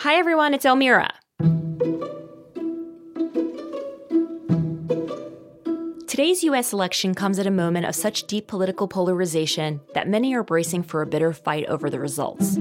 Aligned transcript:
Hi, 0.00 0.14
everyone, 0.14 0.54
it's 0.54 0.64
Elmira. 0.64 1.10
Today's 6.08 6.42
US 6.42 6.72
election 6.72 7.14
comes 7.14 7.38
at 7.38 7.46
a 7.46 7.50
moment 7.50 7.84
of 7.84 7.94
such 7.94 8.26
deep 8.26 8.46
political 8.46 8.88
polarization 8.88 9.82
that 9.92 10.08
many 10.08 10.34
are 10.34 10.42
bracing 10.42 10.84
for 10.84 11.02
a 11.02 11.06
bitter 11.06 11.34
fight 11.34 11.66
over 11.66 11.90
the 11.90 12.00
results. 12.00 12.56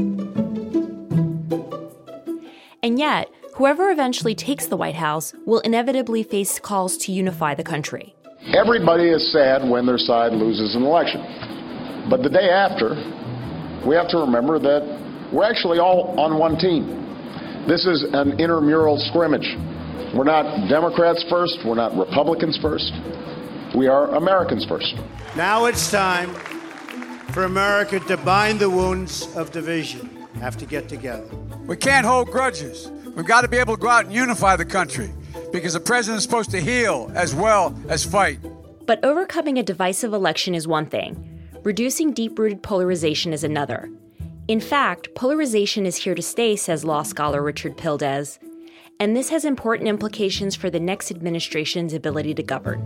And 2.84 3.00
yet, 3.00 3.30
whoever 3.54 3.90
eventually 3.90 4.36
takes 4.36 4.66
the 4.66 4.76
White 4.76 4.96
House 4.96 5.34
will 5.46 5.62
inevitably 5.62 6.24
face 6.24 6.60
calls 6.60 6.98
to 6.98 7.14
unify 7.14 7.56
the 7.56 7.64
country. 7.64 8.18
Everybody 8.54 9.08
is 9.08 9.32
sad 9.32 9.64
when 9.64 9.86
their 9.86 9.98
side 9.98 10.34
loses 10.34 10.76
an 10.76 10.84
election. 10.84 11.22
But 12.10 12.22
the 12.22 12.30
day 12.30 12.50
after, 12.50 12.96
we 13.88 13.96
have 13.96 14.10
to 14.10 14.18
remember 14.18 14.60
that 14.60 15.30
we're 15.32 15.50
actually 15.50 15.80
all 15.80 16.20
on 16.20 16.38
one 16.38 16.58
team. 16.58 17.09
This 17.70 17.86
is 17.86 18.04
an 18.14 18.40
intramural 18.40 18.98
scrimmage. 18.98 19.46
We're 20.16 20.24
not 20.24 20.70
Democrats 20.70 21.24
first, 21.30 21.60
we're 21.64 21.76
not 21.76 21.96
Republicans 21.96 22.58
first. 22.58 22.92
We 23.78 23.86
are 23.86 24.16
Americans 24.16 24.66
first. 24.66 24.96
Now 25.38 25.66
it's 25.66 25.92
time 25.92 26.34
for 27.32 27.44
America 27.44 28.00
to 28.00 28.18
bind 28.18 28.60
the 28.60 28.72
wounds 28.72 29.28
of 29.36 29.52
division. 29.52 30.28
Have 30.42 30.58
to 30.58 30.66
get 30.66 30.90
together. 30.90 31.30
We 31.68 31.78
can't 31.78 32.08
hold 32.08 32.32
grudges. 32.32 32.90
We've 33.16 33.28
got 33.28 33.42
to 33.42 33.48
be 33.48 33.58
able 33.58 33.76
to 33.76 33.82
go 33.82 33.88
out 33.88 34.06
and 34.06 34.16
unify 34.16 34.56
the 34.56 34.66
country 34.66 35.12
because 35.52 35.74
the 35.74 35.80
president 35.80 36.18
is 36.18 36.24
supposed 36.24 36.50
to 36.50 36.60
heal 36.60 37.12
as 37.14 37.36
well 37.36 37.80
as 37.88 38.04
fight. 38.04 38.40
But 38.88 39.06
overcoming 39.06 39.60
a 39.60 39.64
divisive 39.64 40.14
election 40.14 40.56
is 40.56 40.68
one 40.68 40.88
thing, 40.88 41.48
reducing 41.62 42.14
deep 42.14 42.40
rooted 42.40 42.64
polarization 42.64 43.32
is 43.32 43.44
another. 43.44 43.92
In 44.50 44.60
fact, 44.60 45.14
polarization 45.14 45.86
is 45.86 45.96
here 45.96 46.16
to 46.16 46.24
stay, 46.24 46.56
says 46.56 46.84
law 46.84 47.04
scholar 47.04 47.44
Richard 47.44 47.78
Pildes, 47.78 48.40
and 49.00 49.16
this 49.16 49.30
has 49.30 49.46
important 49.46 49.88
implications 49.88 50.56
for 50.56 50.72
the 50.72 50.80
next 50.80 51.12
administration's 51.12 51.94
ability 51.94 52.34
to 52.34 52.42
govern. 52.42 52.82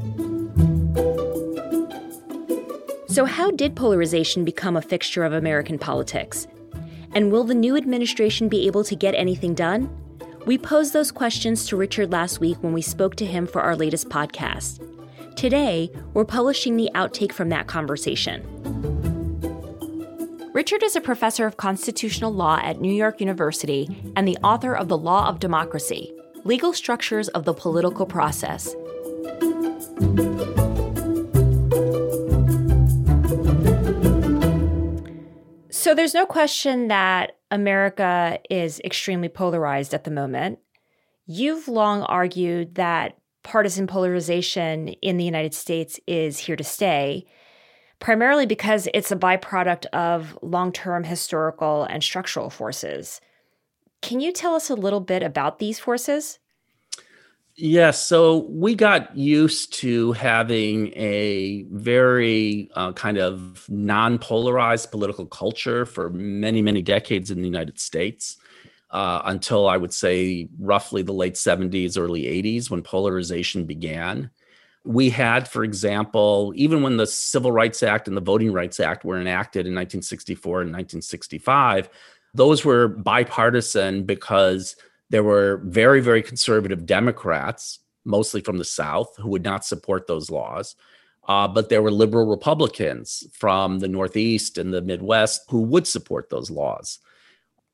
So, 3.08 3.23
how 3.23 3.50
did 3.52 3.78
polarization 3.78 4.44
become 4.44 4.75
a 4.75 4.81
fixture 4.81 5.23
of 5.23 5.31
American 5.31 5.80
politics? 5.80 6.47
And 7.14 7.31
will 7.31 7.45
the 7.45 7.55
new 7.55 7.77
administration 7.77 8.50
be 8.50 8.67
able 8.67 8.83
to 8.83 8.95
get 8.98 9.16
anything 9.16 9.53
done? 9.53 9.89
We 10.45 10.58
posed 10.58 10.92
those 10.92 11.14
questions 11.14 11.66
to 11.67 11.77
Richard 11.77 12.11
last 12.11 12.42
week 12.42 12.61
when 12.61 12.73
we 12.73 12.81
spoke 12.81 13.16
to 13.16 13.25
him 13.25 13.48
for 13.48 13.61
our 13.61 13.77
latest 13.77 14.09
podcast. 14.09 14.86
Today, 15.38 15.92
we're 16.14 16.25
publishing 16.25 16.75
the 16.75 16.92
outtake 16.94 17.31
from 17.31 17.48
that 17.50 17.67
conversation. 17.67 18.53
Richard 20.54 20.84
is 20.84 20.96
a 20.96 21.02
professor 21.02 21.48
of 21.48 21.58
constitutional 21.58 22.32
law 22.32 22.59
at 22.62 22.80
New 22.80 22.94
York 22.94 23.20
University 23.20 23.90
and 24.16 24.28
the 24.28 24.38
author 24.44 24.76
of 24.76 24.88
The 24.88 24.98
Law 24.98 25.28
of 25.28 25.40
Democracy 25.40 26.14
Legal 26.44 26.73
Structures 26.73 27.28
of 27.30 27.45
the 27.45 27.56
Political 27.56 28.06
Process. 28.06 28.76
So 35.72 35.95
there's 35.95 36.14
no 36.14 36.28
question 36.28 36.88
that 36.90 37.38
America 37.50 38.38
is 38.48 38.80
extremely 38.82 39.30
polarized 39.30 39.95
at 39.95 40.04
the 40.04 40.12
moment. 40.12 40.60
You've 41.26 41.67
long 41.67 42.04
argued 42.04 42.76
that 42.76 43.17
partisan 43.42 43.88
polarization 43.88 44.90
in 44.90 45.17
the 45.17 45.26
United 45.26 45.56
States 45.56 46.00
is 46.06 46.38
here 46.38 46.56
to 46.56 46.64
stay, 46.64 47.26
primarily 48.04 48.46
because 48.46 48.90
it's 48.94 49.12
a 49.12 49.16
byproduct 49.16 49.86
of 49.88 50.38
long 50.42 50.72
term 50.73 51.06
historical 51.06 51.86
and 51.86 52.04
structural 52.04 52.50
forces. 52.52 53.22
Can 54.02 54.20
you 54.20 54.34
tell 54.34 54.54
us 54.54 54.70
a 54.70 54.76
little 54.76 55.00
bit 55.00 55.23
about 55.23 55.58
these 55.58 55.80
forces? 55.80 56.38
Yes. 57.56 58.04
So 58.04 58.48
we 58.50 58.76
got 58.76 59.16
used 59.16 59.73
to 59.76 60.12
having 60.14 60.88
a 60.98 61.66
very 61.72 62.70
uh, 62.76 62.92
kind 62.92 63.17
of 63.17 63.66
non 63.70 64.20
polarized 64.20 64.92
political 64.92 65.26
culture 65.26 65.86
for 65.86 66.10
many, 66.10 66.61
many 66.61 66.82
decades 66.82 67.32
in 67.32 67.39
the 67.39 67.48
United 67.48 67.80
States 67.80 68.38
uh, 68.89 69.22
until 69.26 69.70
I 69.70 69.77
would 69.77 69.94
say 69.94 70.50
roughly 70.60 71.04
the 71.04 71.14
late 71.14 71.36
70s, 71.36 71.98
early 71.98 72.23
80s 72.23 72.70
when 72.70 72.82
polarization 72.82 73.66
began. 73.66 74.30
We 74.86 75.10
had, 75.10 75.48
for 75.48 75.64
example, 75.64 76.52
even 76.55 76.83
when 76.83 76.98
the 76.98 77.08
Civil 77.08 77.52
Rights 77.52 77.83
Act 77.83 78.08
and 78.08 78.17
the 78.17 78.21
Voting 78.21 78.52
Rights 78.52 78.80
Act 78.80 79.05
were 79.05 79.20
enacted 79.20 79.66
in 79.66 79.73
1964 79.73 80.61
and 80.61 80.71
1965, 80.71 81.89
those 82.33 82.66
were 82.66 82.88
bipartisan 82.88 84.04
because 84.04 84.76
there 85.10 85.23
were 85.23 85.61
very, 85.66 86.02
very 86.02 86.21
conservative 86.21 86.86
Democrats, 86.86 87.80
mostly 88.04 88.42
from 88.42 88.58
the 88.58 88.66
South, 88.66 89.16
who 89.17 89.30
would 89.30 89.44
not 89.44 89.64
support 89.64 90.08
those 90.08 90.30
laws. 90.30 90.76
Uh, 91.27 91.48
but 91.48 91.70
there 91.70 91.82
were 91.82 91.92
liberal 91.92 92.27
Republicans 92.27 93.26
from 93.32 93.80
the 93.80 93.88
Northeast 93.88 94.58
and 94.58 94.73
the 94.73 94.82
Midwest 94.82 95.45
who 95.50 95.61
would 95.61 95.88
support 95.88 96.30
those 96.30 96.50
laws. 96.52 97.00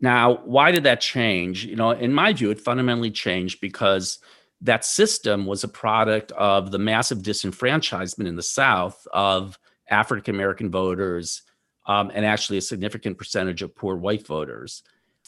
Now, 0.01 0.37
why 0.45 0.71
did 0.71 0.83
that 0.83 1.01
change? 1.01 1.65
You 1.65 1.75
know, 1.75 1.91
in 1.91 2.13
my 2.13 2.31
view, 2.33 2.51
it 2.51 2.61
fundamentally 2.61 3.11
changed 3.11 3.59
because 3.59 4.19
that 4.61 4.83
system 4.83 5.45
was 5.45 5.63
a 5.63 5.69
product 5.69 6.31
of 6.33 6.71
the 6.71 6.79
massive 6.79 7.19
disenfranchisement 7.19 8.27
in 8.27 8.35
the 8.35 8.43
South 8.43 9.07
of 9.13 9.57
African 9.89 10.35
American 10.35 10.69
voters 10.69 11.43
um, 11.87 12.11
and 12.13 12.25
actually 12.25 12.57
a 12.57 12.61
significant 12.61 13.17
percentage 13.17 13.61
of 13.61 13.75
poor 13.75 13.95
white 13.95 14.27
voters 14.27 14.83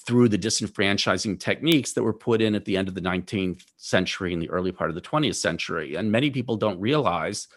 through 0.05 0.29
the 0.29 0.37
disenfranchising 0.37 1.39
techniques 1.39 1.93
that 1.93 2.03
were 2.03 2.13
put 2.13 2.41
in 2.41 2.55
at 2.55 2.65
the 2.65 2.75
end 2.75 2.87
of 2.87 2.95
the 2.95 3.01
19th 3.01 3.63
century 3.77 4.33
and 4.33 4.41
the 4.41 4.49
early 4.49 4.71
part 4.71 4.89
of 4.89 4.95
the 4.95 5.01
20th 5.01 5.35
century. 5.35 5.95
And 5.95 6.11
many 6.11 6.29
people 6.29 6.57
don't 6.57 6.79
realize 6.79 7.47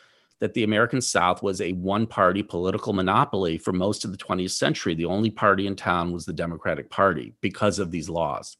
that 0.40 0.52
the 0.52 0.64
American 0.64 1.00
South 1.00 1.42
was 1.42 1.60
a 1.60 1.72
one 1.72 2.06
party 2.06 2.42
political 2.42 2.92
monopoly 2.92 3.56
for 3.56 3.72
most 3.72 4.04
of 4.04 4.10
the 4.10 4.18
20th 4.18 4.50
century. 4.50 4.94
The 4.94 5.06
only 5.06 5.30
party 5.30 5.66
in 5.66 5.76
town 5.76 6.12
was 6.12 6.26
the 6.26 6.32
Democratic 6.32 6.90
Party 6.90 7.34
because 7.40 7.78
of 7.78 7.90
these 7.90 8.10
laws. 8.10 8.56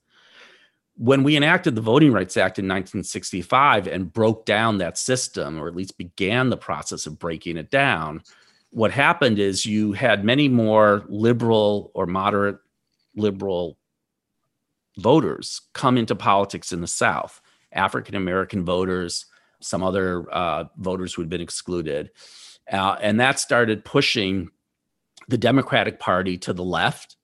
When 0.96 1.24
we 1.24 1.36
enacted 1.36 1.74
the 1.74 1.80
Voting 1.80 2.12
Rights 2.12 2.36
Act 2.36 2.58
in 2.58 2.66
1965 2.66 3.88
and 3.88 4.12
broke 4.12 4.46
down 4.46 4.78
that 4.78 4.96
system, 4.96 5.58
or 5.58 5.66
at 5.66 5.74
least 5.74 5.98
began 5.98 6.50
the 6.50 6.56
process 6.56 7.06
of 7.06 7.18
breaking 7.18 7.56
it 7.56 7.70
down, 7.70 8.22
what 8.70 8.90
happened 8.90 9.38
is 9.38 9.66
you 9.66 9.92
had 9.92 10.24
many 10.24 10.48
more 10.48 11.04
liberal 11.08 11.90
or 11.94 12.06
moderate 12.06 12.58
liberal 13.16 13.78
voters 14.98 15.62
come 15.72 15.96
into 15.96 16.14
politics 16.14 16.72
in 16.72 16.80
the 16.80 16.86
South, 16.86 17.40
African 17.72 18.14
American 18.14 18.64
voters, 18.64 19.26
some 19.60 19.82
other 19.82 20.26
uh, 20.32 20.64
voters 20.76 21.14
who 21.14 21.22
had 21.22 21.28
been 21.28 21.40
excluded. 21.40 22.10
Uh, 22.70 22.96
and 23.00 23.20
that 23.20 23.38
started 23.38 23.84
pushing 23.84 24.50
the 25.28 25.38
Democratic 25.38 25.98
Party 25.98 26.36
to 26.38 26.52
the 26.52 26.64
left, 26.64 27.16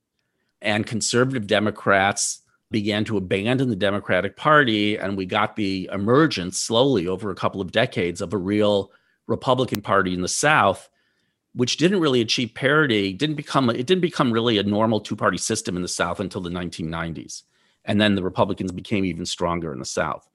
and 0.63 0.87
conservative 0.87 1.47
Democrats 1.47 2.43
began 2.71 3.05
to 3.05 3.17
abandon 3.17 3.69
the 3.69 3.77
Democratic 3.77 4.37
Party. 4.37 4.97
And 4.97 5.17
we 5.17 5.27
got 5.27 5.57
the 5.57 5.89
emergence 5.93 6.59
slowly 6.59 7.07
over 7.07 7.31
a 7.31 7.35
couple 7.35 7.61
of 7.61 7.73
decades 7.73 8.21
of 8.21 8.33
a 8.33 8.39
real 8.39 8.93
Republican 9.27 9.81
Party 9.81 10.15
in 10.15 10.23
the 10.23 10.29
South 10.29 10.89
which 11.55 11.77
didn't 11.77 12.01
really 12.01 12.21
achieve 12.21 12.55
parity, 12.55 13.13
didn't 13.13 13.37
become 13.37 13.71
it 13.71 13.87
didn't 13.87 14.01
become 14.01 14.33
really 14.33 14.59
a 14.59 14.63
normal 14.63 15.01
two-party 15.01 15.39
system 15.39 15.77
in 15.77 15.83
the 15.83 15.89
South 15.89 16.21
until 16.21 16.41
the 16.41 16.51
1990s. 16.51 17.43
And 17.85 18.01
then 18.01 18.15
the 18.15 18.23
Republicans 18.23 18.73
became 18.73 19.05
even 19.05 19.27
stronger 19.27 19.73
in 19.73 19.79
the 19.79 19.85
South. 19.85 20.29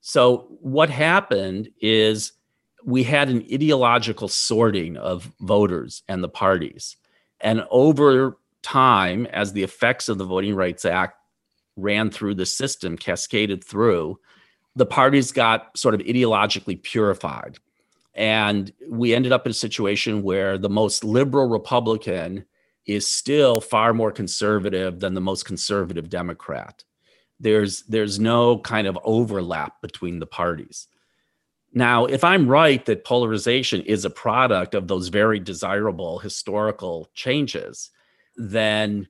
So 0.00 0.46
what 0.60 0.90
happened 0.90 1.70
is 1.80 2.32
we 2.84 3.02
had 3.02 3.28
an 3.28 3.44
ideological 3.52 4.28
sorting 4.28 4.96
of 4.96 5.30
voters 5.40 6.02
and 6.08 6.22
the 6.22 6.28
parties. 6.28 6.96
And 7.40 7.64
over 7.70 8.38
time, 8.62 9.26
as 9.26 9.52
the 9.52 9.62
effects 9.62 10.08
of 10.08 10.18
the 10.18 10.24
Voting 10.24 10.54
Rights 10.54 10.84
Act 10.84 11.16
ran 11.76 12.10
through 12.10 12.34
the 12.34 12.46
system, 12.46 12.96
cascaded 12.96 13.64
through, 13.64 14.18
the 14.76 14.86
parties 14.86 15.32
got 15.32 15.76
sort 15.76 15.94
of 15.94 16.00
ideologically 16.00 16.80
purified 16.82 17.58
and 18.14 18.72
we 18.88 19.14
ended 19.14 19.32
up 19.32 19.46
in 19.46 19.50
a 19.50 19.54
situation 19.54 20.22
where 20.22 20.58
the 20.58 20.68
most 20.68 21.04
liberal 21.04 21.48
Republican 21.48 22.44
is 22.86 23.06
still 23.06 23.60
far 23.60 23.94
more 23.94 24.10
conservative 24.10 25.00
than 25.00 25.14
the 25.14 25.20
most 25.20 25.44
conservative 25.44 26.08
Democrat. 26.10 26.84
There's 27.38 27.82
there's 27.84 28.18
no 28.18 28.58
kind 28.58 28.86
of 28.86 28.98
overlap 29.04 29.80
between 29.80 30.18
the 30.18 30.26
parties. 30.26 30.88
Now, 31.72 32.06
if 32.06 32.24
I'm 32.24 32.48
right 32.48 32.84
that 32.86 33.04
polarization 33.04 33.82
is 33.82 34.04
a 34.04 34.10
product 34.10 34.74
of 34.74 34.88
those 34.88 35.08
very 35.08 35.38
desirable 35.38 36.18
historical 36.18 37.08
changes, 37.14 37.90
then 38.36 39.06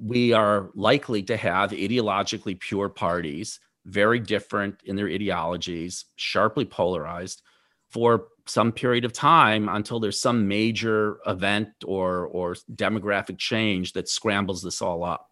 we 0.00 0.32
are 0.32 0.70
likely 0.74 1.22
to 1.24 1.36
have 1.36 1.70
ideologically 1.70 2.58
pure 2.58 2.88
parties, 2.88 3.60
very 3.84 4.18
different 4.18 4.76
in 4.84 4.96
their 4.96 5.08
ideologies, 5.08 6.06
sharply 6.16 6.64
polarized, 6.64 7.42
for 7.90 8.28
some 8.46 8.72
period 8.72 9.04
of 9.04 9.12
time 9.12 9.68
until 9.68 10.00
there's 10.00 10.20
some 10.20 10.48
major 10.48 11.18
event 11.26 11.68
or 11.84 12.26
or 12.26 12.54
demographic 12.74 13.38
change 13.38 13.92
that 13.92 14.08
scrambles 14.08 14.62
this 14.62 14.80
all 14.80 15.04
up. 15.04 15.30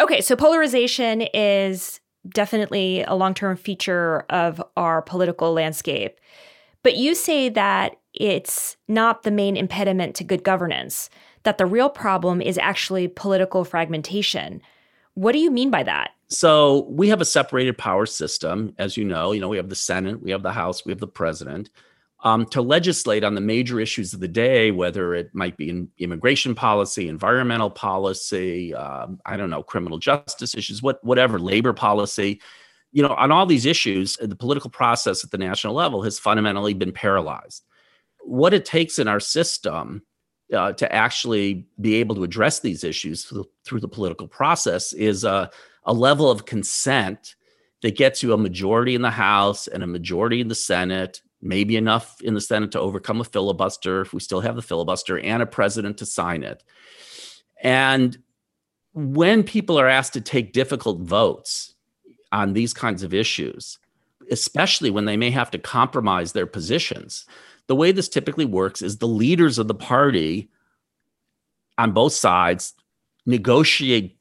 Okay, 0.00 0.20
so 0.20 0.36
polarization 0.36 1.22
is 1.34 2.00
definitely 2.28 3.02
a 3.02 3.14
long 3.14 3.34
term 3.34 3.56
feature 3.56 4.20
of 4.30 4.62
our 4.76 5.02
political 5.02 5.52
landscape. 5.52 6.18
But 6.82 6.96
you 6.96 7.14
say 7.14 7.48
that 7.50 7.96
it's 8.14 8.76
not 8.86 9.22
the 9.22 9.30
main 9.30 9.56
impediment 9.56 10.14
to 10.16 10.24
good 10.24 10.44
governance, 10.44 11.10
that 11.42 11.58
the 11.58 11.66
real 11.66 11.88
problem 11.88 12.40
is 12.40 12.58
actually 12.58 13.08
political 13.08 13.64
fragmentation. 13.64 14.60
What 15.14 15.32
do 15.32 15.38
you 15.38 15.50
mean 15.50 15.70
by 15.70 15.82
that? 15.82 16.10
So 16.28 16.86
we 16.90 17.08
have 17.08 17.20
a 17.20 17.24
separated 17.24 17.78
power 17.78 18.06
system, 18.06 18.74
as 18.78 18.96
you 18.96 19.04
know. 19.04 19.32
You 19.32 19.40
know, 19.40 19.48
we 19.48 19.56
have 19.56 19.70
the 19.70 19.74
Senate, 19.74 20.22
we 20.22 20.30
have 20.30 20.42
the 20.42 20.52
House, 20.52 20.84
we 20.84 20.92
have 20.92 21.00
the 21.00 21.06
president. 21.08 21.70
Um, 22.24 22.46
to 22.46 22.60
legislate 22.60 23.22
on 23.22 23.36
the 23.36 23.40
major 23.40 23.78
issues 23.78 24.12
of 24.12 24.18
the 24.18 24.28
day, 24.28 24.72
whether 24.72 25.14
it 25.14 25.30
might 25.32 25.56
be 25.56 25.70
in 25.70 25.88
immigration 25.98 26.54
policy, 26.54 27.08
environmental 27.08 27.70
policy, 27.70 28.74
um, 28.74 29.20
I 29.24 29.36
don't 29.36 29.50
know, 29.50 29.62
criminal 29.62 29.98
justice 29.98 30.56
issues, 30.56 30.82
what, 30.82 31.02
whatever, 31.04 31.38
labor 31.38 31.72
policy, 31.72 32.40
you 32.90 33.02
know, 33.02 33.14
on 33.14 33.30
all 33.30 33.46
these 33.46 33.66
issues, 33.66 34.16
the 34.20 34.34
political 34.34 34.70
process 34.70 35.22
at 35.22 35.30
the 35.30 35.38
national 35.38 35.74
level 35.74 36.02
has 36.02 36.18
fundamentally 36.18 36.74
been 36.74 36.92
paralyzed. 36.92 37.64
What 38.24 38.52
it 38.52 38.64
takes 38.64 38.98
in 38.98 39.08
our 39.08 39.20
system 39.20 40.02
uh, 40.54 40.72
to 40.72 40.92
actually 40.92 41.66
be 41.80 41.96
able 41.96 42.14
to 42.14 42.24
address 42.24 42.60
these 42.60 42.84
issues 42.84 43.24
through, 43.24 43.46
through 43.64 43.80
the 43.80 43.88
political 43.88 44.26
process 44.26 44.92
is 44.92 45.24
a, 45.24 45.50
a 45.84 45.92
level 45.92 46.30
of 46.30 46.46
consent 46.46 47.34
that 47.82 47.96
gets 47.96 48.22
you 48.22 48.32
a 48.32 48.38
majority 48.38 48.94
in 48.94 49.02
the 49.02 49.10
House 49.10 49.66
and 49.66 49.82
a 49.82 49.86
majority 49.86 50.40
in 50.40 50.48
the 50.48 50.54
Senate, 50.54 51.22
maybe 51.40 51.76
enough 51.76 52.20
in 52.22 52.34
the 52.34 52.40
Senate 52.40 52.72
to 52.72 52.80
overcome 52.80 53.20
a 53.20 53.24
filibuster 53.24 54.00
if 54.00 54.12
we 54.12 54.20
still 54.20 54.40
have 54.40 54.56
the 54.56 54.62
filibuster, 54.62 55.18
and 55.18 55.42
a 55.42 55.46
president 55.46 55.98
to 55.98 56.06
sign 56.06 56.42
it. 56.42 56.64
And 57.62 58.18
when 58.94 59.44
people 59.44 59.78
are 59.78 59.88
asked 59.88 60.14
to 60.14 60.20
take 60.20 60.52
difficult 60.52 61.00
votes 61.00 61.74
on 62.32 62.52
these 62.52 62.74
kinds 62.74 63.02
of 63.02 63.14
issues, 63.14 63.78
especially 64.30 64.90
when 64.90 65.04
they 65.04 65.16
may 65.16 65.30
have 65.30 65.50
to 65.52 65.58
compromise 65.58 66.32
their 66.32 66.46
positions, 66.46 67.26
the 67.68 67.76
way 67.76 67.92
this 67.92 68.08
typically 68.08 68.44
works 68.44 68.82
is 68.82 68.98
the 68.98 69.06
leaders 69.06 69.58
of 69.58 69.68
the 69.68 69.74
party 69.74 70.50
on 71.76 71.92
both 71.92 72.12
sides 72.12 72.74
negotiate 73.24 74.18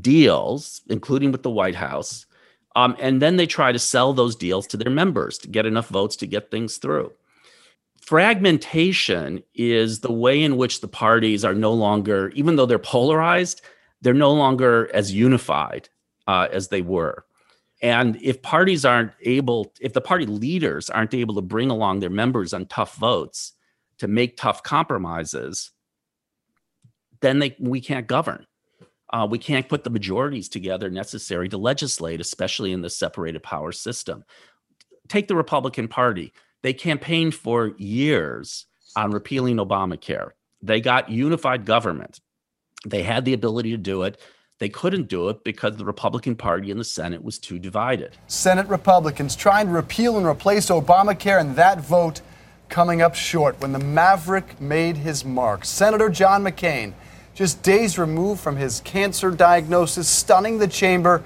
deals, 0.00 0.80
including 0.88 1.32
with 1.32 1.42
the 1.42 1.50
White 1.50 1.74
House, 1.74 2.26
um, 2.74 2.96
and 3.00 3.20
then 3.20 3.36
they 3.36 3.46
try 3.46 3.72
to 3.72 3.78
sell 3.78 4.12
those 4.12 4.36
deals 4.36 4.66
to 4.68 4.76
their 4.76 4.90
members 4.90 5.36
to 5.38 5.48
get 5.48 5.66
enough 5.66 5.88
votes 5.88 6.16
to 6.16 6.26
get 6.26 6.50
things 6.50 6.76
through. 6.76 7.12
Fragmentation 8.00 9.42
is 9.54 10.00
the 10.00 10.12
way 10.12 10.42
in 10.42 10.56
which 10.56 10.80
the 10.80 10.88
parties 10.88 11.44
are 11.44 11.54
no 11.54 11.72
longer, 11.72 12.30
even 12.30 12.54
though 12.54 12.66
they're 12.66 12.78
polarized, 12.78 13.62
they're 14.00 14.14
no 14.14 14.32
longer 14.32 14.88
as 14.94 15.12
unified 15.12 15.88
uh, 16.28 16.46
as 16.52 16.68
they 16.68 16.82
were. 16.82 17.25
And 17.82 18.16
if 18.22 18.40
parties 18.42 18.84
aren't 18.84 19.12
able, 19.22 19.72
if 19.80 19.92
the 19.92 20.00
party 20.00 20.26
leaders 20.26 20.88
aren't 20.88 21.14
able 21.14 21.34
to 21.34 21.42
bring 21.42 21.70
along 21.70 22.00
their 22.00 22.10
members 22.10 22.54
on 22.54 22.66
tough 22.66 22.96
votes 22.96 23.52
to 23.98 24.08
make 24.08 24.36
tough 24.36 24.62
compromises, 24.62 25.72
then 27.20 27.38
they, 27.38 27.56
we 27.58 27.80
can't 27.80 28.06
govern. 28.06 28.46
Uh, 29.12 29.26
we 29.30 29.38
can't 29.38 29.68
put 29.68 29.84
the 29.84 29.90
majorities 29.90 30.48
together 30.48 30.90
necessary 30.90 31.48
to 31.48 31.58
legislate, 31.58 32.20
especially 32.20 32.72
in 32.72 32.82
the 32.82 32.90
separated 32.90 33.42
power 33.42 33.72
system. 33.72 34.24
Take 35.08 35.28
the 35.28 35.36
Republican 35.36 35.86
Party. 35.86 36.32
They 36.62 36.72
campaigned 36.72 37.34
for 37.34 37.72
years 37.78 38.66
on 38.96 39.12
repealing 39.12 39.56
Obamacare. 39.58 40.30
They 40.62 40.80
got 40.80 41.10
unified 41.10 41.64
government. 41.64 42.20
They 42.84 43.02
had 43.02 43.24
the 43.24 43.34
ability 43.34 43.70
to 43.70 43.76
do 43.76 44.02
it. 44.02 44.20
They 44.58 44.70
couldn't 44.70 45.08
do 45.08 45.28
it 45.28 45.44
because 45.44 45.76
the 45.76 45.84
Republican 45.84 46.34
Party 46.34 46.70
in 46.70 46.78
the 46.78 46.84
Senate 46.84 47.22
was 47.22 47.38
too 47.38 47.58
divided. 47.58 48.16
Senate 48.26 48.66
Republicans 48.68 49.36
trying 49.36 49.66
to 49.66 49.72
repeal 49.72 50.16
and 50.16 50.26
replace 50.26 50.70
Obamacare, 50.70 51.38
and 51.38 51.54
that 51.56 51.78
vote 51.78 52.22
coming 52.70 53.02
up 53.02 53.14
short 53.14 53.60
when 53.60 53.72
the 53.72 53.78
maverick 53.78 54.58
made 54.58 54.96
his 54.96 55.26
mark. 55.26 55.66
Senator 55.66 56.08
John 56.08 56.42
McCain, 56.42 56.94
just 57.34 57.62
days 57.62 57.98
removed 57.98 58.40
from 58.40 58.56
his 58.56 58.80
cancer 58.80 59.30
diagnosis, 59.30 60.08
stunning 60.08 60.56
the 60.56 60.66
chamber, 60.66 61.22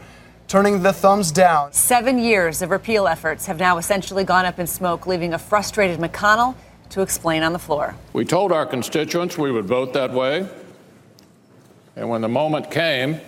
turning 0.49 0.83
the 0.83 0.93
thumbs 0.93 1.31
down. 1.31 1.73
Seven 1.73 2.19
years 2.19 2.63
of 2.63 2.71
repeal 2.71 3.07
efforts 3.07 3.47
have 3.47 3.61
now 3.61 3.79
essentially 3.79 4.25
gone 4.25 4.45
up 4.45 4.59
in 4.59 4.67
smoke, 4.67 5.07
leaving 5.07 5.35
a 5.35 5.39
frustrated 5.39 6.01
McConnell 6.01 6.57
to 6.89 7.01
explain 7.01 7.45
on 7.45 7.53
the 7.53 7.61
floor. 7.61 7.95
We 8.13 8.25
told 8.25 8.51
our 8.51 8.67
constituents 8.67 9.39
we 9.39 9.53
would 9.53 9.67
vote 9.67 9.93
that 9.93 10.13
way. 10.13 10.49
And 11.97 12.09
when 12.09 12.21
the 12.21 12.29
moment 12.29 12.71
came, 12.71 13.21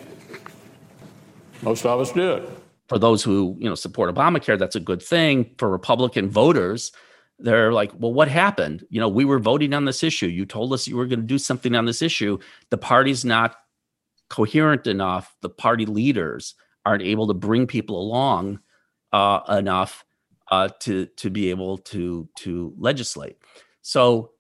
most 1.63 1.85
of 1.85 2.01
us 2.01 2.13
did. 2.13 2.49
For 2.89 2.99
those 2.99 3.23
who, 3.23 3.57
you 3.59 3.69
know, 3.69 3.75
support 3.75 4.15
Obamacare, 4.15 4.59
that's 4.59 4.77
a 4.77 4.81
good 4.81 5.03
thing. 5.03 5.55
For 5.59 5.69
Republican 5.69 6.29
voters, 6.29 6.93
they're 7.39 7.73
like, 7.73 7.93
well, 7.99 8.13
what 8.13 8.29
happened? 8.29 8.85
You 8.91 9.01
know, 9.01 9.09
we 9.09 9.25
were 9.25 9.39
voting 9.39 9.73
on 9.73 9.85
this 9.85 10.03
issue. 10.03 10.27
You 10.27 10.45
told 10.47 10.73
us 10.73 10.87
you 10.87 10.97
were 10.97 11.07
going 11.07 11.21
to 11.21 11.27
do 11.27 11.39
something 11.39 11.75
on 11.75 11.87
this 11.87 12.03
issue. 12.03 12.39
The 12.71 12.79
party's 12.79 13.25
not 13.25 13.57
coherent 14.29 14.87
enough. 14.87 15.35
The 15.43 15.51
party 15.51 15.87
leaders 15.87 16.55
aren't 16.85 17.03
able 17.03 17.29
to 17.29 17.35
bring 17.35 17.67
people 17.67 18.01
along 18.01 18.61
uh, 19.13 19.41
enough 19.49 20.05
uh, 20.51 20.69
to 20.81 21.07
to 21.07 21.31
be 21.31 21.51
able 21.51 21.79
to 21.79 22.29
to 22.37 22.75
legislate. 22.77 23.37
So 23.83 24.33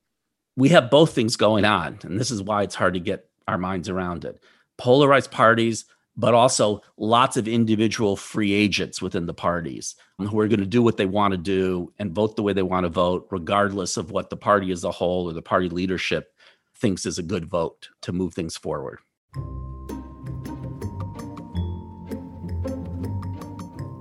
we 0.56 0.70
have 0.70 0.90
both 0.90 1.14
things 1.14 1.36
going 1.36 1.64
on, 1.64 1.98
and 2.02 2.18
this 2.18 2.30
is 2.30 2.42
why 2.42 2.62
it's 2.62 2.74
hard 2.74 2.94
to 2.94 3.00
get 3.00 3.26
our 3.48 3.58
minds 3.58 3.88
around 3.88 4.24
it. 4.24 4.42
Polarized 4.78 5.30
parties, 5.30 5.84
but 6.16 6.34
also 6.34 6.82
lots 6.96 7.36
of 7.36 7.48
individual 7.48 8.16
free 8.16 8.52
agents 8.52 9.00
within 9.00 9.26
the 9.26 9.34
parties 9.34 9.94
who 10.18 10.38
are 10.38 10.48
going 10.48 10.60
to 10.60 10.66
do 10.66 10.82
what 10.82 10.96
they 10.96 11.06
want 11.06 11.32
to 11.32 11.38
do 11.38 11.92
and 11.98 12.14
vote 12.14 12.36
the 12.36 12.42
way 12.42 12.52
they 12.52 12.62
want 12.62 12.84
to 12.84 12.90
vote, 12.90 13.26
regardless 13.30 13.96
of 13.96 14.10
what 14.10 14.30
the 14.30 14.36
party 14.36 14.70
as 14.70 14.84
a 14.84 14.90
whole 14.90 15.28
or 15.28 15.32
the 15.32 15.42
party 15.42 15.68
leadership 15.68 16.34
thinks 16.76 17.06
is 17.06 17.18
a 17.18 17.22
good 17.22 17.46
vote 17.46 17.88
to 18.02 18.12
move 18.12 18.34
things 18.34 18.56
forward. 18.56 18.98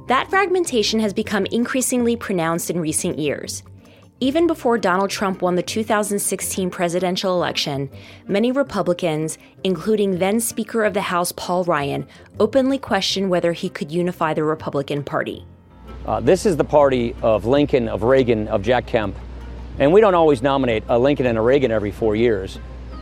That 0.08 0.30
fragmentation 0.30 1.00
has 1.00 1.14
become 1.14 1.46
increasingly 1.46 2.18
pronounced 2.18 2.70
in 2.70 2.82
recent 2.82 3.18
years. 3.18 3.64
Even 4.24 4.46
before 4.46 4.78
Donald 4.78 5.10
Trump 5.10 5.42
won 5.42 5.56
the 5.56 5.64
2016 5.64 6.70
presidential 6.70 7.34
election, 7.34 7.90
many 8.28 8.52
Republicans, 8.52 9.40
including 9.64 10.20
then 10.20 10.40
Speaker 10.40 10.84
of 10.84 10.94
the 10.94 11.02
House 11.02 11.32
Paul 11.32 11.64
Ryan, 11.64 12.06
openly 12.40 12.78
questioned 12.78 13.32
whether 13.32 13.52
he 13.52 13.68
could 13.68 13.92
unify 13.92 14.36
the 14.36 14.44
Republican 14.44 15.04
Party. 15.04 15.44
Uh, 16.06 16.20
this 16.20 16.46
is 16.46 16.56
the 16.56 16.64
party 16.64 17.16
of 17.24 17.48
Lincoln, 17.48 17.90
of 17.90 18.04
Reagan, 18.04 18.48
of 18.50 18.62
Jack 18.62 18.86
Kemp. 18.86 19.16
And 19.80 19.92
we 19.92 20.02
don't 20.02 20.14
always 20.14 20.44
nominate 20.44 20.84
a 20.88 21.00
Lincoln 21.00 21.26
and 21.26 21.40
a 21.40 21.42
Reagan 21.42 21.72
every 21.72 21.92
four 21.92 22.16
years. 22.16 22.60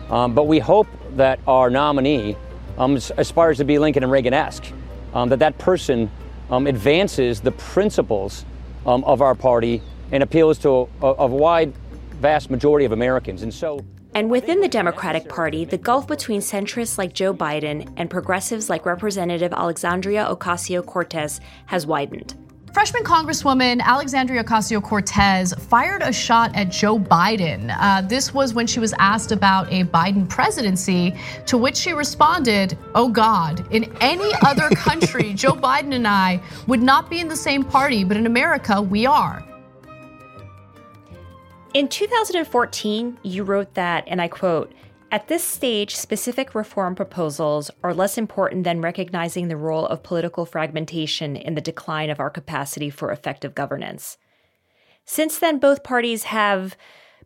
Um, 0.10 0.34
but 0.34 0.46
we 0.46 0.58
hope 0.58 0.88
that 1.18 1.42
our 1.46 1.70
nominee 1.70 2.38
um, 2.78 2.96
aspires 2.96 3.58
to 3.58 3.66
be 3.66 3.78
Lincoln 3.78 4.04
and 4.04 4.12
Reagan 4.12 4.34
esque, 4.34 4.72
um, 5.14 5.28
that 5.28 5.40
that 5.40 5.58
person 5.58 6.10
um, 6.50 6.66
advances 6.66 7.42
the 7.42 7.52
principles 7.52 8.46
um, 8.86 9.04
of 9.04 9.22
our 9.22 9.36
party 9.36 9.82
and 10.12 10.24
appeals 10.24 10.58
to 10.60 10.90
a, 11.02 11.08
a 11.20 11.28
wide, 11.28 11.74
vast 12.16 12.50
majority 12.50 12.86
of 12.86 12.92
Americans. 12.92 13.44
And 13.44 13.54
so. 13.54 13.84
And 14.14 14.32
within 14.32 14.60
the 14.60 14.68
Democratic 14.68 15.30
Party, 15.30 15.66
the 15.66 15.78
gulf 15.78 16.08
between 16.08 16.42
centrists 16.42 16.98
like 16.98 17.14
Joe 17.14 17.34
Biden 17.34 17.94
and 17.96 18.10
progressives 18.10 18.70
like 18.70 18.86
Representative 18.86 19.54
Alexandria 19.54 20.26
Ocasio 20.30 20.84
Cortez 20.84 21.40
has 21.68 21.86
widened. 21.86 22.34
Freshman 22.74 23.04
Congresswoman 23.04 23.82
Alexandria 23.82 24.44
Ocasio 24.44 24.82
Cortez 24.82 25.54
fired 25.54 26.04
a 26.04 26.14
shot 26.14 26.56
at 26.56 26.70
Joe 26.70 27.00
Biden. 27.00 27.76
Uh, 27.80 28.02
this 28.02 28.34
was 28.34 28.54
when 28.54 28.68
she 28.68 28.80
was 28.80 28.94
asked 29.00 29.32
about 29.32 29.72
a 29.72 29.84
Biden 29.86 30.30
presidency, 30.30 31.16
to 31.48 31.58
which 31.58 31.76
she 31.76 31.94
responded, 31.94 32.78
Oh 32.94 33.10
God, 33.10 33.66
in 33.74 33.92
any 34.02 34.32
other 34.46 34.70
country, 34.70 35.34
Joe 35.36 35.54
Biden 35.54 35.94
and 35.96 36.08
I 36.08 36.42
would 36.68 36.82
not 36.82 37.10
be 37.10 37.20
in 37.20 37.28
the 37.28 37.36
same 37.36 37.64
party, 37.64 38.04
but 38.04 38.18
in 38.18 38.28
America, 38.28 38.82
we 38.82 39.06
are. 39.06 39.44
In 41.76 41.88
2014, 41.88 43.20
you 43.22 43.44
wrote 43.44 43.76
that, 43.76 44.04
and 44.08 44.20
I 44.20 44.28
quote, 44.28 44.74
at 45.12 45.28
this 45.28 45.44
stage, 45.44 45.96
specific 45.96 46.56
reform 46.56 46.96
proposals 46.96 47.70
are 47.84 47.94
less 47.94 48.18
important 48.18 48.64
than 48.64 48.82
recognizing 48.82 49.48
the 49.48 49.58
role 49.58 49.86
of 49.88 50.04
political 50.04 50.46
fragmentation 50.46 51.36
in 51.36 51.56
the 51.56 51.62
decline 51.62 52.10
of 52.10 52.20
our 52.20 52.30
capacity 52.30 52.90
for 52.90 53.12
effective 53.12 53.56
governance. 53.56 54.18
Since 55.06 55.40
then, 55.40 55.58
both 55.58 55.84
parties 55.84 56.24
have 56.24 56.78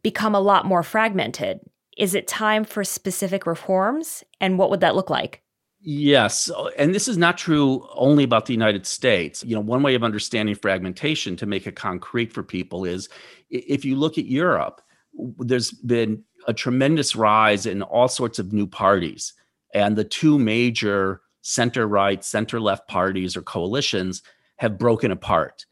become 0.01 0.33
a 0.33 0.41
lot 0.41 0.65
more 0.65 0.83
fragmented. 0.83 1.59
Is 1.97 2.15
it 2.15 2.27
time 2.27 2.63
for 2.63 2.83
specific 2.83 3.45
reforms? 3.45 4.23
And 4.39 4.57
what 4.57 4.69
would 4.69 4.79
that 4.79 4.95
look 4.95 5.09
like? 5.09 5.42
Yes. 5.85 6.49
And 6.77 6.95
this 6.95 7.09
is 7.09 7.17
not 7.17 7.37
true 7.37 7.85
only 7.93 8.23
about 8.23 8.45
the 8.45 8.53
United 8.53 8.87
States. 8.87 9.43
You 9.43 9.55
know, 9.55 9.61
one 9.61 9.83
way 9.83 9.95
of 9.95 10.03
understanding 10.03 10.55
fragmentation 10.55 11.35
to 11.35 11.45
make 11.45 11.67
it 11.67 11.75
concrete 11.75 12.31
for 12.31 12.41
people 12.41 12.85
is 12.85 13.09
if 13.49 13.83
you 13.83 13.97
look 13.97 14.17
at 14.17 14.25
Europe, 14.25 14.81
there's 15.39 15.71
been 15.71 16.23
a 16.47 16.53
tremendous 16.53 17.17
rise 17.17 17.65
in 17.65 17.81
all 17.81 18.07
sorts 18.07 18.39
of 18.39 18.53
new 18.53 18.65
parties. 18.65 19.33
And 19.73 19.97
the 19.97 20.05
two 20.05 20.39
major 20.39 21.21
center 21.41 21.85
right, 21.85 22.23
center 22.23 22.61
left 22.61 22.87
parties 22.87 23.35
or 23.35 23.41
coalitions 23.41 24.23
have 24.57 24.77
broken 24.77 25.11
apart. 25.11 25.65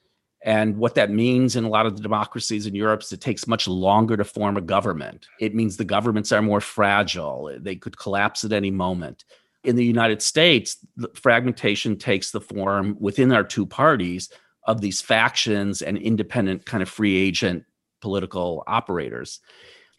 And 0.43 0.77
what 0.77 0.95
that 0.95 1.11
means 1.11 1.55
in 1.55 1.63
a 1.63 1.69
lot 1.69 1.85
of 1.85 1.95
the 1.95 2.01
democracies 2.01 2.65
in 2.65 2.75
Europe 2.75 3.03
is 3.03 3.11
it 3.11 3.21
takes 3.21 3.47
much 3.47 3.67
longer 3.67 4.17
to 4.17 4.23
form 4.23 4.57
a 4.57 4.61
government. 4.61 5.27
It 5.39 5.53
means 5.53 5.77
the 5.77 5.85
governments 5.85 6.31
are 6.31 6.41
more 6.41 6.61
fragile, 6.61 7.55
they 7.59 7.75
could 7.75 7.97
collapse 7.97 8.43
at 8.43 8.51
any 8.51 8.71
moment. 8.71 9.23
In 9.63 9.75
the 9.75 9.85
United 9.85 10.21
States, 10.21 10.77
the 10.95 11.09
fragmentation 11.13 11.97
takes 11.97 12.31
the 12.31 12.41
form 12.41 12.97
within 12.99 13.31
our 13.31 13.43
two 13.43 13.65
parties 13.65 14.29
of 14.63 14.81
these 14.81 15.01
factions 15.01 15.81
and 15.81 15.97
independent 15.97 16.65
kind 16.65 16.81
of 16.81 16.89
free 16.89 17.15
agent 17.15 17.63
political 18.01 18.63
operators. 18.67 19.39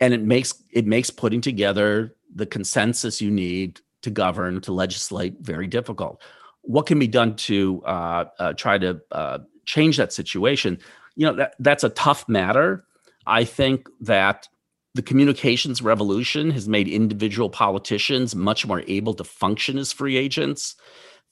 And 0.00 0.12
it 0.12 0.22
makes 0.22 0.62
it 0.72 0.86
makes 0.86 1.10
putting 1.10 1.40
together 1.40 2.16
the 2.34 2.46
consensus 2.46 3.20
you 3.20 3.30
need 3.30 3.80
to 4.02 4.10
govern, 4.10 4.60
to 4.62 4.72
legislate, 4.72 5.36
very 5.40 5.66
difficult. 5.66 6.20
What 6.62 6.86
can 6.86 6.98
be 6.98 7.06
done 7.06 7.36
to 7.36 7.82
uh, 7.84 8.24
uh, 8.38 8.52
try 8.54 8.78
to 8.78 9.00
uh, 9.12 9.38
change 9.64 9.96
that 9.96 10.12
situation? 10.12 10.78
You 11.14 11.26
know, 11.26 11.34
that, 11.34 11.54
that's 11.60 11.84
a 11.84 11.90
tough 11.90 12.28
matter. 12.28 12.84
I 13.26 13.44
think 13.44 13.88
that 14.00 14.48
the 14.94 15.02
communications 15.02 15.80
revolution 15.82 16.50
has 16.50 16.68
made 16.68 16.88
individual 16.88 17.48
politicians 17.48 18.34
much 18.34 18.66
more 18.66 18.82
able 18.86 19.14
to 19.14 19.24
function 19.24 19.78
as 19.78 19.92
free 19.92 20.16
agents. 20.16 20.76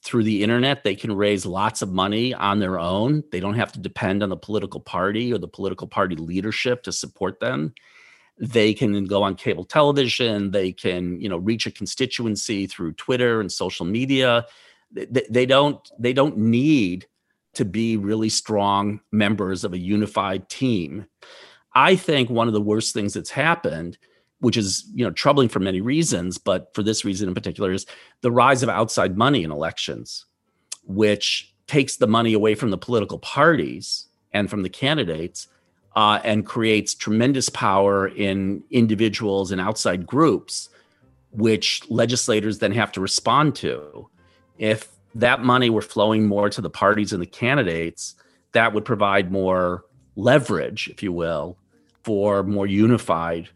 Through 0.03 0.23
the 0.23 0.41
internet, 0.41 0.83
they 0.83 0.95
can 0.95 1.15
raise 1.15 1.45
lots 1.45 1.83
of 1.83 1.91
money 1.91 2.33
on 2.33 2.59
their 2.59 2.79
own. 2.79 3.23
They 3.31 3.39
don't 3.39 3.53
have 3.53 3.71
to 3.73 3.79
depend 3.79 4.23
on 4.23 4.29
the 4.29 4.37
political 4.37 4.79
party 4.79 5.31
or 5.31 5.37
the 5.37 5.47
political 5.47 5.87
party 5.87 6.15
leadership 6.15 6.81
to 6.83 6.91
support 6.91 7.39
them 7.39 7.73
they 8.41 8.73
can 8.73 9.05
go 9.05 9.21
on 9.21 9.35
cable 9.35 9.63
television 9.63 10.49
they 10.51 10.71
can 10.71 11.21
you 11.21 11.29
know 11.29 11.37
reach 11.37 11.67
a 11.67 11.71
constituency 11.71 12.65
through 12.65 12.91
twitter 12.93 13.39
and 13.39 13.51
social 13.51 13.85
media 13.85 14.45
they, 14.91 15.25
they 15.29 15.45
don't 15.45 15.91
they 15.99 16.11
don't 16.11 16.37
need 16.37 17.05
to 17.53 17.63
be 17.63 17.97
really 17.97 18.29
strong 18.29 18.99
members 19.11 19.63
of 19.63 19.73
a 19.73 19.77
unified 19.77 20.49
team 20.49 21.05
i 21.73 21.95
think 21.95 22.29
one 22.29 22.47
of 22.47 22.53
the 22.53 22.61
worst 22.61 22.93
things 22.93 23.13
that's 23.13 23.29
happened 23.29 23.97
which 24.39 24.57
is 24.57 24.89
you 24.93 25.05
know 25.05 25.11
troubling 25.11 25.49
for 25.49 25.59
many 25.59 25.81
reasons 25.81 26.37
but 26.37 26.73
for 26.73 26.83
this 26.83 27.05
reason 27.05 27.27
in 27.27 27.35
particular 27.35 27.71
is 27.71 27.85
the 28.21 28.31
rise 28.31 28.63
of 28.63 28.69
outside 28.69 29.17
money 29.17 29.43
in 29.43 29.51
elections 29.51 30.25
which 30.83 31.53
takes 31.67 31.97
the 31.97 32.07
money 32.07 32.33
away 32.33 32.55
from 32.55 32.69
the 32.69 32.77
political 32.77 33.19
parties 33.19 34.07
and 34.33 34.49
from 34.49 34.63
the 34.63 34.69
candidates 34.69 35.47
uh, 35.95 36.19
and 36.23 36.45
creates 36.45 36.93
tremendous 36.93 37.49
power 37.49 38.07
in 38.07 38.63
individuals 38.71 39.51
and 39.51 39.59
outside 39.59 40.05
groups, 40.05 40.69
which 41.31 41.81
legislators 41.89 42.59
then 42.59 42.71
have 42.71 42.91
to 42.91 43.01
respond 43.01 43.55
to. 43.55 44.09
If 44.57 44.89
that 45.15 45.43
money 45.43 45.69
were 45.69 45.81
flowing 45.81 46.27
more 46.27 46.49
to 46.49 46.61
the 46.61 46.69
parties 46.69 47.11
and 47.11 47.21
the 47.21 47.27
candidates, 47.27 48.15
that 48.53 48.73
would 48.73 48.85
provide 48.85 49.31
more 49.31 49.85
leverage, 50.15 50.89
if 50.89 51.03
you 51.03 51.11
will, 51.11 51.57
for 52.03 52.43
more 52.43 52.67
unified 52.67 53.49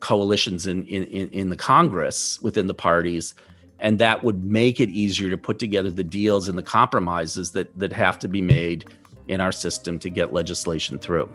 coalitions 0.00 0.66
in, 0.66 0.86
in, 0.86 1.28
in 1.30 1.50
the 1.50 1.56
Congress 1.56 2.40
within 2.42 2.66
the 2.66 2.74
parties. 2.74 3.34
And 3.78 3.98
that 3.98 4.24
would 4.24 4.44
make 4.44 4.80
it 4.80 4.90
easier 4.90 5.30
to 5.30 5.38
put 5.38 5.58
together 5.58 5.90
the 5.90 6.04
deals 6.04 6.48
and 6.48 6.58
the 6.58 6.62
compromises 6.62 7.52
that, 7.52 7.76
that 7.78 7.92
have 7.92 8.18
to 8.20 8.28
be 8.28 8.42
made 8.42 8.86
in 9.28 9.40
our 9.40 9.52
system 9.52 9.98
to 10.00 10.10
get 10.10 10.32
legislation 10.32 10.98
through. 10.98 11.28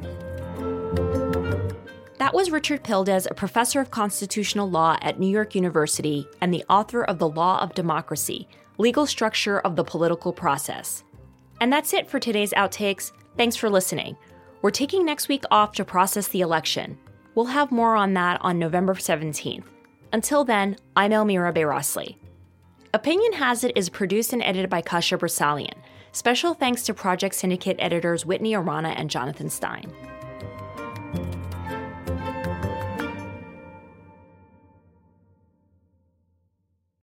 That 2.17 2.33
was 2.33 2.49
Richard 2.49 2.83
Pildes, 2.83 3.27
a 3.29 3.33
professor 3.33 3.81
of 3.81 3.91
constitutional 3.91 4.69
law 4.69 4.97
at 5.01 5.19
New 5.19 5.27
York 5.27 5.53
University 5.53 6.27
and 6.41 6.53
the 6.53 6.63
author 6.69 7.03
of 7.03 7.19
The 7.19 7.29
Law 7.29 7.59
of 7.61 7.73
Democracy 7.73 8.47
Legal 8.77 9.05
Structure 9.05 9.59
of 9.59 9.75
the 9.75 9.83
Political 9.83 10.33
Process. 10.33 11.03
And 11.61 11.71
that's 11.71 11.93
it 11.93 12.09
for 12.09 12.19
today's 12.19 12.51
Outtakes. 12.53 13.11
Thanks 13.37 13.55
for 13.55 13.69
listening. 13.69 14.17
We're 14.65 14.71
taking 14.71 15.05
next 15.05 15.27
week 15.27 15.43
off 15.51 15.73
to 15.73 15.85
process 15.85 16.27
the 16.27 16.41
election. 16.41 16.97
We'll 17.35 17.45
have 17.45 17.71
more 17.71 17.95
on 17.95 18.15
that 18.15 18.41
on 18.41 18.57
November 18.57 18.95
17th. 18.95 19.65
Until 20.11 20.43
then, 20.43 20.77
I'm 20.95 21.13
Elmira 21.13 21.53
Bayrasli. 21.53 22.17
Opinion 22.91 23.33
Has 23.33 23.63
It 23.63 23.77
is 23.77 23.89
produced 23.89 24.33
and 24.33 24.41
edited 24.41 24.71
by 24.71 24.81
Kasia 24.81 25.19
Broussalian. 25.19 25.75
Special 26.13 26.55
thanks 26.55 26.81
to 26.81 26.95
Project 26.95 27.35
Syndicate 27.35 27.75
editors 27.77 28.25
Whitney 28.25 28.55
Arana 28.55 28.95
and 28.97 29.07
Jonathan 29.07 29.51
Stein. 29.51 29.93